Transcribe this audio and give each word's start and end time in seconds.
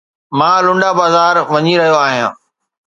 مان 0.37 0.55
لنڊا 0.65 0.89
بازار 0.99 1.35
وڃي 1.51 1.73
رهيو 1.79 1.97
آهيان. 2.05 2.33